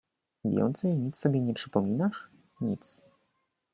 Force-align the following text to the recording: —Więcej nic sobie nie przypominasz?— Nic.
—Więcej 0.45 0.95
nic 0.97 1.17
sobie 1.17 1.41
nie 1.41 1.53
przypominasz?— 1.53 2.27
Nic. 2.61 3.01